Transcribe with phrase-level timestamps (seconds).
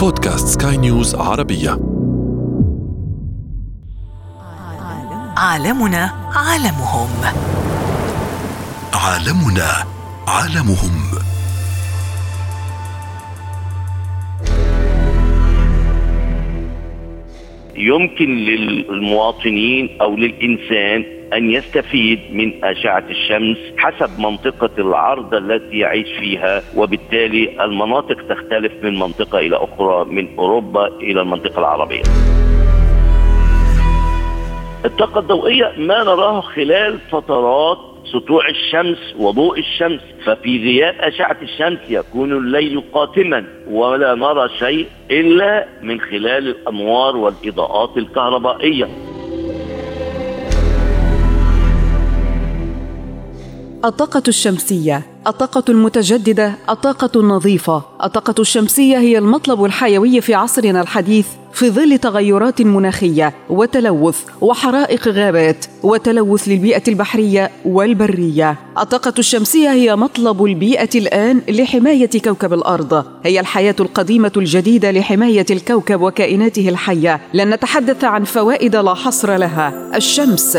[0.00, 1.70] بودكاست سكاي نيوز عربية.
[5.36, 7.08] عالمنا عالمهم.
[8.94, 9.84] عالمنا
[10.28, 11.29] عالمهم.
[17.80, 26.62] يمكن للمواطنين أو للإنسان أن يستفيد من أشعة الشمس حسب منطقة العرض التي يعيش فيها
[26.76, 32.02] وبالتالي المناطق تختلف من منطقة إلى أخرى من أوروبا إلى المنطقة العربية.
[34.84, 42.32] الطاقه الضوئية ما نراه خلال فترات سطوع الشمس وضوء الشمس ففي غياب أشعة الشمس يكون
[42.32, 48.88] الليل قاتما ولا نرى شيء إلا من خلال الأنوار والإضاءات الكهربائية.
[53.84, 61.39] الطاقة الشمسية، الطاقة المتجددة، الطاقة النظيفة، الطاقة الشمسية هي المطلب الحيوي في عصرنا الحديث.
[61.52, 68.56] في ظل تغيرات مناخية وتلوث وحرائق غابات وتلوث للبيئة البحرية والبرية.
[68.78, 76.00] الطاقة الشمسية هي مطلب البيئة الآن لحماية كوكب الأرض، هي الحياة القديمة الجديدة لحماية الكوكب
[76.00, 77.20] وكائناته الحية.
[77.34, 79.90] لن نتحدث عن فوائد لا حصر لها.
[79.96, 80.58] الشمس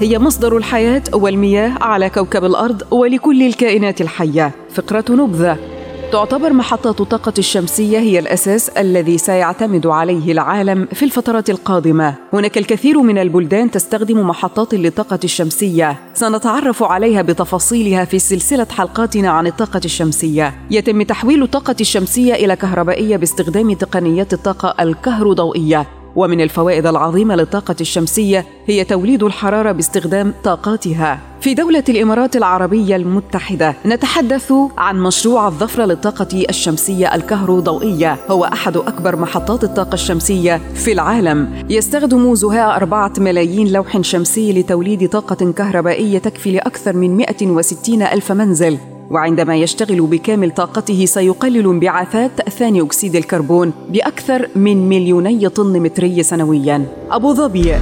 [0.00, 4.50] هي مصدر الحياة والمياه على كوكب الأرض ولكل الكائنات الحية.
[4.74, 5.71] فقرة نبذة
[6.12, 12.14] تعتبر محطات الطاقة الشمسية هي الأساس الذي سيعتمد عليه العالم في الفترات القادمة.
[12.32, 19.46] هناك الكثير من البلدان تستخدم محطات للطاقة الشمسية، سنتعرف عليها بتفاصيلها في سلسلة حلقاتنا عن
[19.46, 20.54] الطاقة الشمسية.
[20.70, 28.46] يتم تحويل الطاقة الشمسية إلى كهربائية باستخدام تقنيات الطاقة الكهروضوئية ومن الفوائد العظيمة للطاقة الشمسية
[28.66, 31.20] هي توليد الحرارة باستخدام طاقاتها.
[31.40, 38.18] في دولة الإمارات العربية المتحدة نتحدث عن مشروع الظفرة للطاقة الشمسية الكهروضوئية.
[38.30, 41.66] هو أحد أكبر محطات الطاقة الشمسية في العالم.
[41.70, 48.78] يستخدم زهاء أربعة ملايين لوح شمسي لتوليد طاقة كهربائية تكفي لأكثر من 160 ألف منزل.
[49.10, 56.86] وعندما يشتغل بكامل طاقته سيقلل انبعاثات ثاني أكسيد الكربون بأكثر من مليوني طن متري سنويا.
[57.10, 57.74] أبو ظبي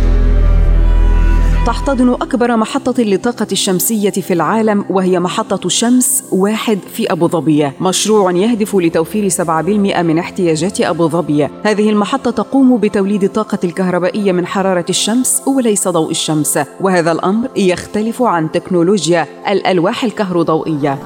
[1.66, 7.72] تحتضن أكبر محطة للطاقة الشمسية في العالم وهي محطة شمس واحد في أبو ظبي.
[7.80, 11.48] مشروع يهدف لتوفير 7% من احتياجات أبو ظبي.
[11.64, 16.58] هذه المحطة تقوم بتوليد الطاقة الكهربائية من حرارة الشمس وليس ضوء الشمس.
[16.80, 20.98] وهذا الأمر يختلف عن تكنولوجيا الألواح الكهروضوئية.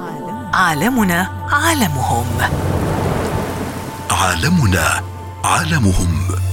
[0.55, 2.27] عالمنا عالمهم.
[4.11, 5.03] عالمنا
[5.45, 6.44] عالمهم.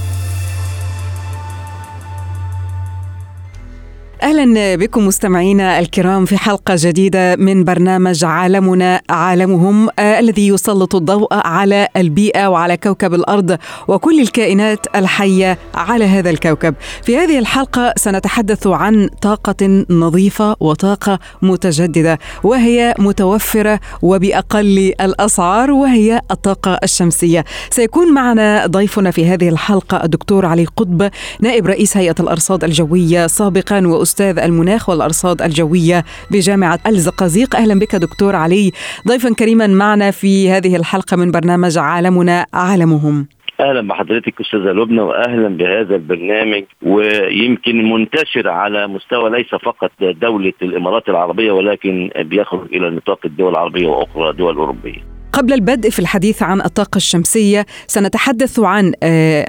[4.22, 11.28] أهلا بكم مستمعينا الكرام في حلقة جديدة من برنامج عالمنا عالمهم آه الذي يسلط الضوء
[11.30, 16.74] على البيئة وعلى كوكب الأرض وكل الكائنات الحية على هذا الكوكب.
[17.02, 26.78] في هذه الحلقة سنتحدث عن طاقة نظيفة وطاقة متجددة وهي متوفرة وبأقل الأسعار وهي الطاقة
[26.84, 27.44] الشمسية.
[27.70, 31.10] سيكون معنا ضيفنا في هذه الحلقة الدكتور علي قطب
[31.40, 37.96] نائب رئيس هيئة الأرصاد الجوية سابقا و أستاذ المناخ والأرصاد الجوية بجامعة الزقازيق أهلا بك
[37.96, 38.70] دكتور علي
[39.08, 43.26] ضيفا كريما معنا في هذه الحلقة من برنامج عالمنا عالمهم
[43.60, 51.08] أهلا بحضرتك أستاذة لبنى واهلا بهذا البرنامج ويمكن منتشر على مستوى ليس فقط دولة الإمارات
[51.08, 55.00] العربية ولكن بيخرج إلى نطاق الدول العربية وأخرى دول أوروبية.
[55.32, 58.92] قبل البدء في الحديث عن الطاقة الشمسية سنتحدث عن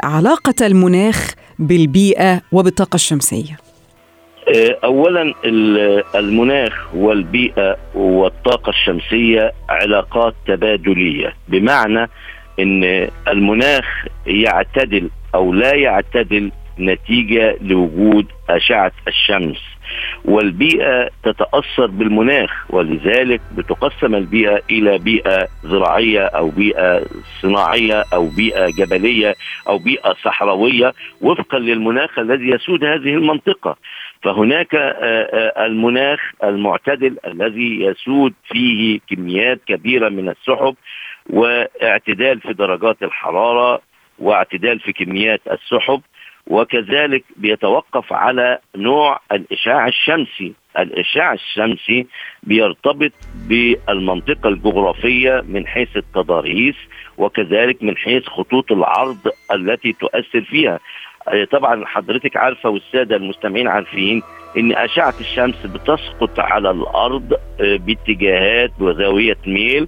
[0.04, 3.73] علاقة المناخ بالبيئة وبالطاقة الشمسية.
[4.84, 5.34] اولا
[6.16, 12.10] المناخ والبيئة والطاقة الشمسية علاقات تبادلية بمعنى
[12.60, 19.58] إن المناخ يعتدل أو لا يعتدل نتيجة لوجود أشعة الشمس.
[20.26, 27.02] والبيئة تتأثر بالمناخ ولذلك بتقسم البيئة إلى بيئة زراعية أو بيئة
[27.42, 29.36] صناعية أو بيئة جبلية
[29.68, 33.78] أو بيئة صحراوية وفقا للمناخ الذي يسود هذه المنطقة.
[34.24, 34.76] فهناك
[35.58, 40.76] المناخ المعتدل الذي يسود فيه كميات كبيرة من السحب
[41.30, 43.82] واعتدال في درجات الحرارة
[44.20, 46.02] واعتدال في كميات السحب
[46.48, 50.54] وكذلك بيتوقف على نوع الإشعاع الشمسي.
[50.80, 52.08] الإشعاع الشمسي
[52.44, 53.12] بيرتبط
[53.50, 56.76] بالمنطقة الجغرافية من حيث التضاريس
[57.18, 59.18] وكذلك من حيث خطوط العرض
[59.54, 60.80] التي تؤثر فيها.
[61.52, 64.24] طبعا حضرتك عارفة والسادة المستمعين عارفين
[64.58, 69.88] إن أشعة الشمس بتسقط على الأرض باتجاهات وزاوية ميل.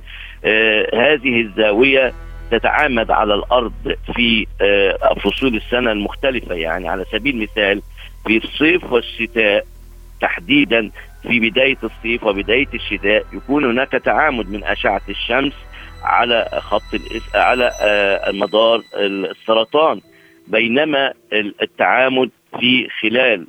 [0.93, 2.13] هذه الزاوية
[2.51, 3.73] تتعامد على الأرض
[4.15, 7.81] في آه، فصول السنة المختلفة يعني على سبيل المثال
[8.27, 9.65] في الصيف والشتاء
[10.21, 10.91] تحديدا.
[11.27, 15.53] في بداية الصيف وبداية الشتاء يكون هناك تعامد من أشعة الشمس
[16.03, 16.81] على خط
[17.35, 20.01] على آه، مدار السرطان.
[20.47, 23.47] بينما التعامد في خلال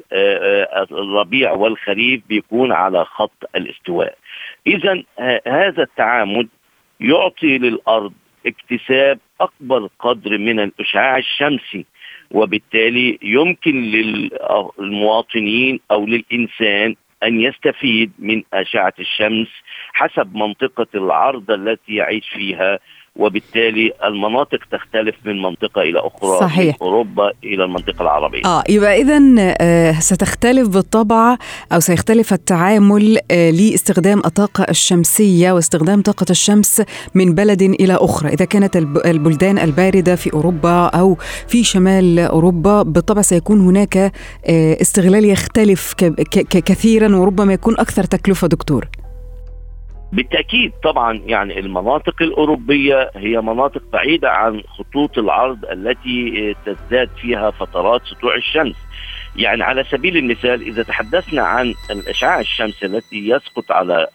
[0.93, 4.19] الربيع والخريف بيكون على خط الاستواء.
[4.67, 5.03] إذا
[5.47, 6.49] هذا التعامد
[7.01, 8.13] يعطي للأرض
[8.47, 11.87] اكتساب أكبر قدر من الإشعاع الشمسي
[12.31, 19.49] وبالتالي يمكن للمواطنين أو للإنسان أن يستفيد من أشعة الشمس
[19.93, 22.79] حسب منطقة العرض التي يعيش فيها
[23.19, 26.77] وبالتالي المناطق تختلف من منطقة إلى أخرى صحيح.
[26.81, 28.45] من أوروبا إلى المنطقة العربية.
[28.45, 29.21] آه يبقى اذا
[29.61, 31.37] آه ستختلف بالطبع
[31.73, 36.83] أو سيختلف التعامل آه لاستخدام الطاقة الشمسية واستخدام طاقة الشمس
[37.15, 38.29] من بلد إلى أخرى.
[38.29, 38.77] إذا كانت
[39.07, 41.17] البلدان الباردة في أوروبا أو
[41.49, 44.13] في شمال أوروبا بالطبع سيكون هناك آه
[44.81, 45.95] استغلال يختلف
[46.51, 48.89] كثيرا وربما يكون أكثر تكلفة دكتور.
[50.13, 58.01] بالتأكيد طبعا يعني المناطق الأوروبية هي مناطق بعيدة عن خطوط العرض التي تزداد فيها فترات
[58.05, 58.77] سطوع الشمس.
[59.37, 64.07] يعني على سبيل المثال إذا تحدثنا عن الاشعاع الشمسي التي يسقط على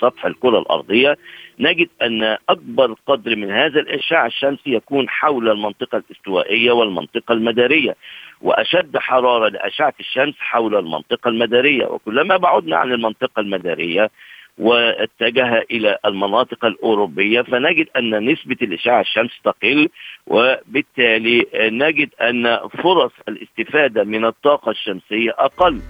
[0.00, 1.16] سطح الكرة الأرضية
[1.58, 7.96] نجد أن أكبر قدر من هذا الاشعاع الشمسي يكون حول المنطقة الاستوائية والمنطقة المدارية
[8.42, 14.10] وأشد حرارة لأشعة الشمس حول المنطقة المدارية وكلما بعدنا عن المنطقة المدارية
[14.58, 19.88] واتجه إلى المناطق الأوروبية فنجد أن نسبة الإشعاع الشمس تقل
[20.26, 25.80] وبالتالي نجد أن فرص الاستفادة من الطاقة الشمسية أقل.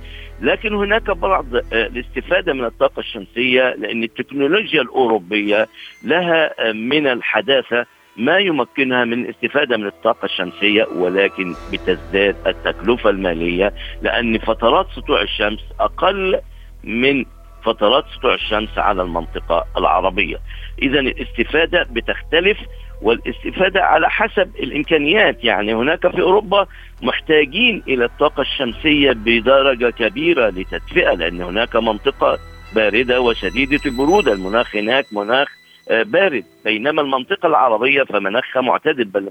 [0.41, 5.69] لكن هناك بعض الاستفادة من الطاقة الشمسية لأن التكنولوجيا الأوروبية
[6.05, 7.87] لها من الحداثة
[8.17, 13.73] ما يمكنها من الاستفادة من الطاقة الشمسية ولكن بتزداد التكلفة المالية
[14.03, 16.41] لأن فترات سطوع الشمس أقل
[16.85, 17.25] من
[17.65, 20.37] فترات سطوع الشمس على المنطقة العربية.
[20.83, 22.59] إذا الاستفادة بتختلف
[23.03, 25.45] والاستفادة على حسب الإمكانيات.
[25.45, 26.67] يعني هناك في أوروبا
[27.03, 32.39] محتاجين إلى الطاقة الشمسية بدرجة كبيرة لتدفئة لأن هناك منطقة
[32.75, 34.33] باردة وشديدة البرودة.
[34.33, 35.49] المناخ هناك مناخ
[35.91, 36.45] بارد.
[36.65, 39.29] بينما المنطقة العربية فمناخها معتدل بل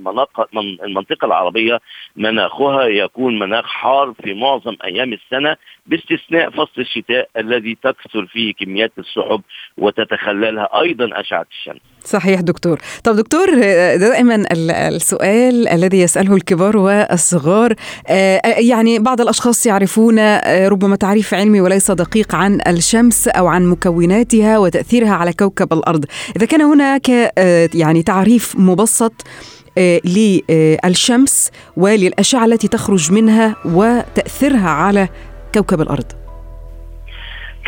[0.83, 1.79] المنطقة العربية
[2.15, 5.55] مناخها يكون مناخ حار في معظم أيام السنة
[5.85, 9.41] باستثناء فصل الشتاء الذي تكثر فيه كميات السحب
[9.77, 11.81] وتتخللها أيضا أشعة الشمس.
[12.03, 12.77] صحيح دكتور.
[13.03, 13.45] طب دكتور
[13.95, 14.43] دائما
[14.87, 17.73] السؤال الذي يسأله الكبار والصغار
[18.69, 20.19] يعني بعض الأشخاص يعرفون
[20.67, 26.05] ربما تعريف علمي وليس دقيق عن الشمس أو عن مكوناتها وتأثيرها على كوكب الأرض.
[26.35, 27.09] إذا كان هناك
[27.73, 29.13] يعني تعريف مبسط
[30.05, 35.09] للشمس وللأشعة التي تخرج منها وتأثيرها على
[35.53, 36.11] كوكب الأرض.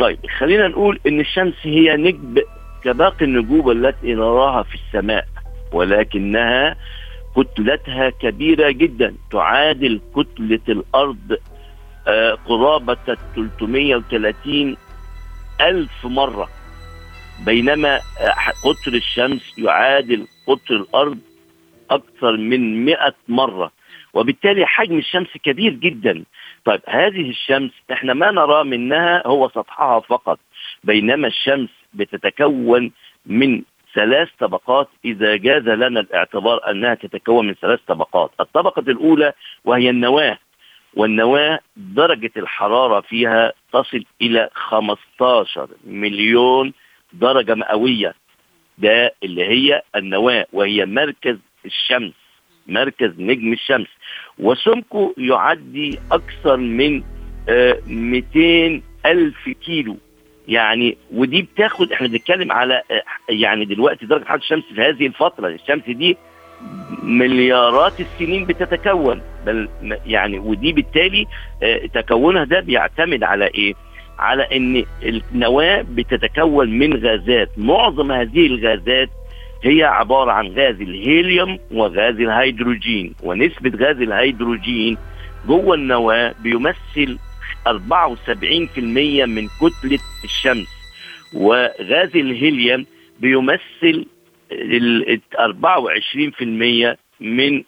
[0.00, 2.34] طيب خلينا نقول إن الشمس هي نجم
[2.84, 5.26] كباقي النجوم التي نراها في السماء
[5.72, 6.76] ولكنها
[7.36, 11.36] كتلتها كبيرة جدا تعادل كتلة الأرض
[12.46, 12.96] قرابة
[13.34, 14.76] 330
[15.60, 16.48] ألف مرة.
[17.46, 18.00] بينما
[18.64, 21.18] قطر الشمس يعادل قطر الأرض
[21.90, 23.72] أكثر من 100 مرة
[24.14, 26.24] وبالتالي حجم الشمس كبير جدا.
[26.64, 30.38] طيب هذه الشمس إحنا ما نرى منها هو سطحها فقط
[30.84, 32.92] بينما الشمس بتتكون
[33.26, 33.62] من
[33.94, 38.30] ثلاث طبقات إذا جاز لنا الاعتبار أنها تتكون من ثلاث طبقات.
[38.40, 39.32] الطبقة الأولى
[39.64, 40.38] وهي النواة
[40.94, 46.72] والنواة درجة الحرارة فيها تصل إلى 15 مليون
[47.20, 48.14] درجة مئوية.
[48.78, 52.12] ده اللي هي النواة وهي مركز الشمس
[52.66, 53.88] مركز نجم الشمس.
[54.38, 57.02] وسمكه يعدي أكثر من
[57.86, 59.96] 200 ألف كيلو.
[60.48, 62.82] يعني ودي بتاخد إحنا بنتكلم على
[63.28, 66.16] يعني دلوقتي درجة حرارة الشمس في هذه الفترة الشمس دي
[67.02, 69.22] مليارات السنين بتتكون.
[69.46, 69.68] بل
[70.06, 71.26] يعني ودي بالتالي
[71.94, 73.74] تكونها ده بيعتمد على إيه؟
[74.18, 77.58] على إن النواة بتتكون من غازات.
[77.58, 79.08] معظم هذه الغازات
[79.64, 83.14] هي عبارة عن غاز الهيليوم وغاز الهيدروجين.
[83.22, 84.96] ونسبة غاز الهيدروجين
[85.48, 87.18] جوه النواة بيمثل
[87.66, 90.68] 74% من كتلة الشمس.
[91.34, 92.86] وغاز الهيليوم
[93.20, 94.06] بيمثل
[95.38, 97.62] 24% من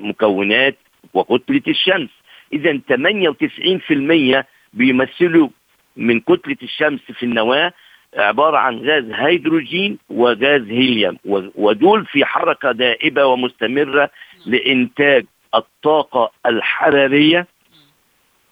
[0.00, 0.76] مكونات
[1.14, 2.10] وكتلة الشمس.
[2.52, 5.48] إذا 98% بيمثلوا
[5.96, 7.72] من كتلة الشمس في النواة
[8.16, 11.18] عبارة عن غاز هيدروجين وغاز هيليوم
[11.54, 14.10] ودول في حركة دائبة ومستمرة
[14.46, 15.24] لإنتاج
[15.54, 17.46] الطاقة الحرارية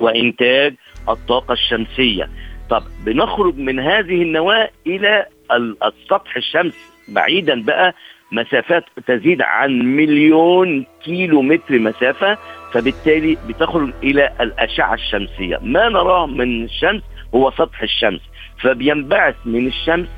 [0.00, 0.74] وإنتاج
[1.08, 2.28] الطاقة الشمسية.
[2.70, 5.26] طب بنخرج من هذه النواة إلى
[5.84, 6.92] السطح الشمس.
[7.08, 7.94] بعيدا بقى
[8.32, 12.38] مسافات تزيد عن مليون كيلو متر مسافة
[12.72, 15.58] فبالتالي بتخرج إلى الأشعة الشمسية.
[15.62, 17.02] ما نراه من الشمس
[17.34, 18.20] هو سطح الشمس.
[18.62, 20.08] فبينبعث من الشمس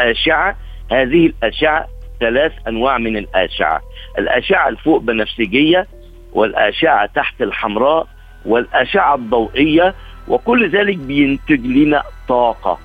[0.00, 0.56] أشعة.
[0.90, 1.86] هذه الأشعة
[2.20, 3.80] ثلاث أنواع من الأشعة.
[4.18, 5.86] الأشعة الفوق بنفسجية
[6.32, 8.06] والأشعة تحت الحمراء
[8.46, 9.94] والأشعة الضوئية
[10.28, 12.78] وكل ذلك بينتج لنا طاقة.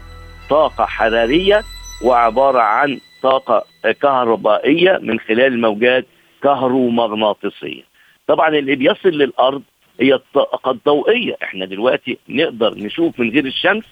[0.50, 1.62] طاقة حرارية
[2.06, 3.66] وعبارة عن طاقة
[4.02, 6.06] كهربائية من خلال الموجات
[6.44, 7.84] كهرومغناطيسية.
[8.28, 9.63] طبعا اللي بيصل للأرض
[10.01, 11.35] هي الطاقة الضوئية.
[11.43, 13.83] إحنا دلوقتي نقدر نشوف من غير الشمس؟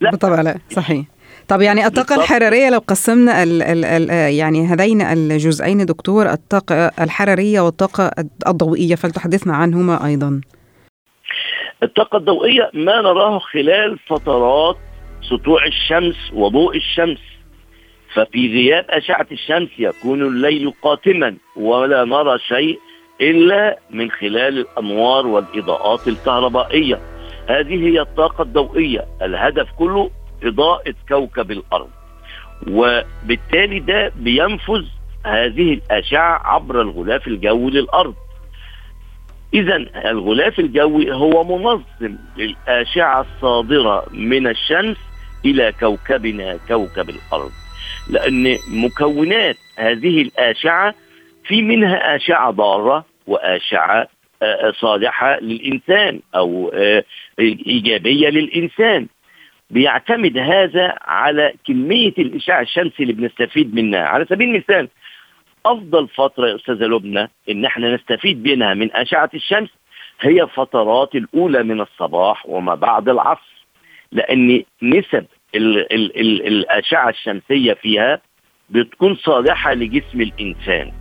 [0.00, 0.10] لا.
[0.10, 1.06] بالطبع لا صحيح.
[1.48, 7.60] طب يعني الطاقة الحرارية لو قسمنا ال ال ال يعني هذين الجزئين دكتور الطاقة الحرارية
[7.60, 8.10] والطاقة
[8.48, 10.40] الضوئية فلتحدثنا عنهما أيضا.
[11.82, 14.76] الطاقة الضوئية ما نراه خلال فترات
[15.30, 17.18] سطوع الشمس وضوء الشمس.
[18.14, 22.78] ففي غياب أشعة الشمس يكون الليل قاتما ولا نرى شيء
[23.20, 27.00] إلا من خلال الأنوار والإضاءات الكهربائية.
[27.48, 29.04] هذه هي الطاقة الضوئية.
[29.22, 30.10] الهدف كله
[30.42, 31.90] إضاءة كوكب الأرض.
[32.70, 34.84] وبالتالي ده بينفذ
[35.26, 38.14] هذه الأشعة عبر الغلاف الجوي للأرض.
[39.54, 39.76] إذا
[40.10, 44.96] الغلاف الجوي هو منظم للأشعة الصادرة من الشمس
[45.44, 47.50] إلى كوكبنا كوكب الأرض.
[48.10, 50.94] لأن مكونات هذه الأشعة
[51.46, 54.08] في منها أشعة ضارة وأشعة
[54.80, 56.72] صالحة للإنسان أو
[57.38, 59.06] إيجابية للإنسان.
[59.70, 64.00] بيعتمد هذا على كمية الإشعاع الشمسي اللي بنستفيد منها.
[64.04, 64.88] على سبيل المثال
[65.66, 69.68] أفضل فترة يا أستاذة لبنى إن إحنا نستفيد منها من أشعة الشمس
[70.20, 73.64] هي فترات الأولى من الصباح وما بعد العصر.
[74.12, 78.20] لأن نسب ال ال ال الأشعة الشمسية فيها
[78.70, 80.92] بتكون صالحة لجسم الإنسان.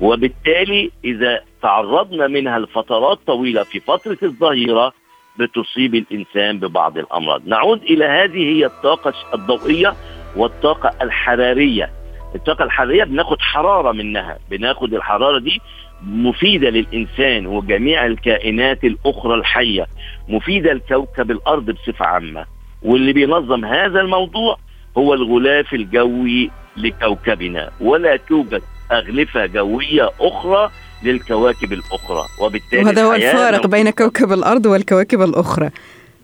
[0.00, 4.92] وبالتالي إذا تعرضنا منها لفترات طويلة في فترة الظهيرة
[5.38, 7.48] بتصيب الإنسان ببعض الأمراض.
[7.48, 9.94] نعود إلى هذه هي الطاقة الضوئية
[10.36, 11.90] والطاقة الحرارية.
[12.34, 14.38] الطاقة الحرارية بناخد حرارة منها.
[14.50, 15.60] بناخد الحرارة دي
[16.06, 19.86] مفيدة للإنسان وجميع الكائنات الأخرى الحية.
[20.28, 22.46] مفيدة لكوكب الأرض بصفة عامة.
[22.82, 24.58] واللي بينظم هذا الموضوع
[24.98, 27.70] هو الغلاف الجوي لكوكبنا.
[27.80, 28.62] ولا توجد
[28.92, 30.70] أغلفة جوية أخرى
[31.02, 35.70] للكواكب الأخرى وبالتالي وهذا هو الفارق بين كوكب الأرض والكواكب الأخرى.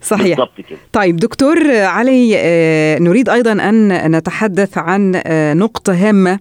[0.03, 0.39] صحيح.
[0.59, 0.79] كده.
[0.93, 2.37] طيب دكتور علي
[3.01, 5.23] نريد أيضا أن نتحدث عن
[5.57, 6.39] نقطة هامة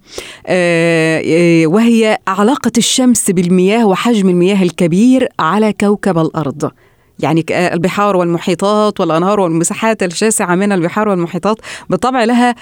[1.74, 6.72] وهي علاقة الشمس بالمياه وحجم المياه الكبير على كوكب الأرض.
[7.20, 11.58] يعني البحار والمحيطات والأنهار والمساحات الشاسعة من البحار والمحيطات
[11.90, 12.56] بالطبع لها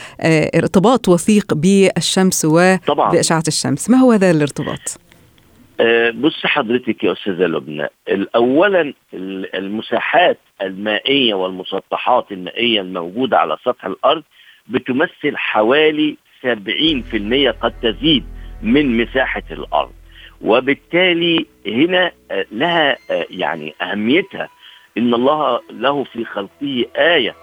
[0.55, 3.89] ارتباط وثيق بالشمس وبإشعة الشمس.
[3.89, 4.99] ما هو هذا الارتباط؟
[6.15, 7.87] بص حضرتك يا أستاذة لبنى
[8.35, 8.93] اولا
[9.53, 14.23] المساحات المائية والمسطحات المائية الموجودة على سطح الأرض
[14.67, 16.45] بتمثل حوالي 70%
[17.61, 18.23] قد تزيد
[18.61, 19.91] من مساحة الأرض.
[20.41, 22.11] وبالتالي هنا
[22.51, 22.97] لها
[23.29, 24.49] يعني أهميتها
[24.97, 27.35] إن الله له في خلقه آية.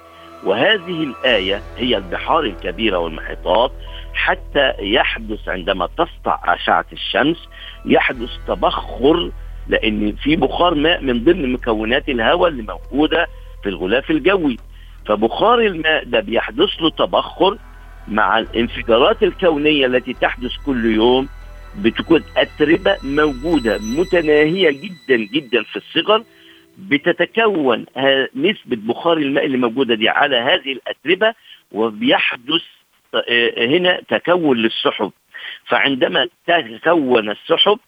[0.45, 3.73] وهذه الآية هي البحار الكبيره والمحيطات
[4.15, 7.37] حتى يحدث عندما تسطع أشعة الشمس
[7.85, 9.31] يحدث تبخر
[9.69, 13.27] لأن في بخار ماء من ضمن مكونات الهواء اللي موجودة
[13.63, 14.57] في الغلاف الجوي.
[15.07, 17.59] فبخار الماء ده بيحدث له تبخر
[18.09, 21.29] مع الانفجارات الكونية التي تحدث كل يوم
[21.83, 26.25] بتكون أتربة موجودة متناهية جدا جدا في الصغر
[26.79, 27.87] بتتكون
[28.37, 31.35] نسبة بخار الماء اللي موجودة دي على هذه الأتربة
[31.73, 32.63] وبيحدث
[33.59, 35.13] هنا تكون للسحب.
[35.67, 37.79] فعندما تتكون السحب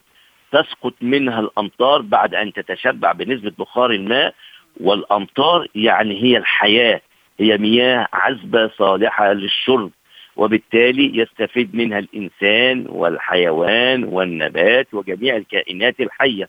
[0.52, 4.35] تسقط منها الأمطار بعد أن تتشبع بنسبة بخار الماء
[4.80, 7.00] والأمطار يعني هي الحياة
[7.40, 9.90] هي مياه عذبة صالحة للشرب.
[10.38, 16.49] وبالتالي يستفيد منها الإنسان والحيوان والنبات وجميع الكائنات الحية.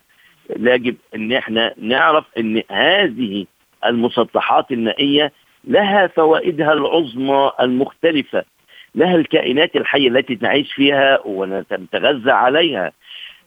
[0.60, 3.46] يجب إن إحنا نعرف إن هذه
[3.86, 5.32] المسطحات المائية
[5.64, 8.44] لها فوائدها العظمى المختلفة.
[8.96, 12.92] لها الكائنات الحية التي نعيش فيها ونتغذى عليها.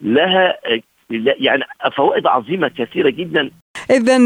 [0.00, 0.58] لها
[1.40, 1.64] يعني
[1.96, 3.50] فوائد عظيمة كثيرة جدا.
[3.92, 4.18] إذا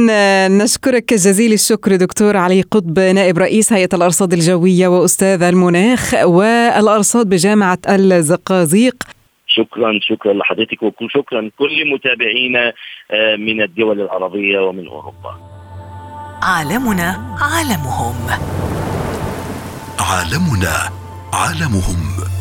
[0.48, 7.78] نشكرك جزيل الشكر دكتور علي قطب نائب رئيس هيئة الأرصاد الجوية وأستاذ المناخ والأرصاد بجامعة
[7.88, 8.94] الزقازيق.
[9.46, 12.72] شكرا شكرا لحضرتك وشكرا كل متابعينا
[13.10, 15.36] آه، من الدول العربية ومن أوروبا.
[16.42, 18.16] عالمنا عالمهم.
[20.00, 20.90] عالمنا
[21.32, 22.35] عالمهم.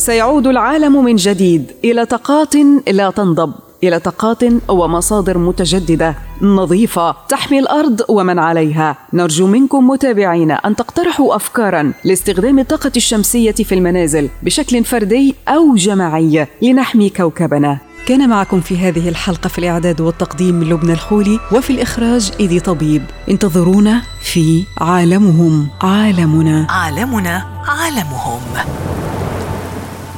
[0.00, 2.54] سيعود العالم من جديد إلى طاقات
[2.88, 3.52] لا تنضب
[3.84, 8.96] إلى طاقات ومصادر متجددة نظيفة تحمي الأرض ومن عليها.
[9.12, 16.46] نرجو منكم متابعينا أن تقترحوا افكارا لاستخدام الطاقة الشمسية في المنازل بشكل فردي أو جماعي
[16.62, 17.78] لنحمي كوكبنا.
[18.06, 23.02] كان معكم في هذه الحلقة في الإعداد والتقديم لبنى الخولي وفي الإخراج إيدي طبيب.
[23.28, 26.66] انتظرونا في عالمهم عالمنا.
[26.70, 28.40] عالمنا عالمهم.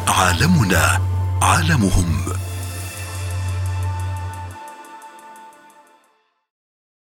[0.08, 1.00] عالمنا
[1.42, 2.41] عالمهم.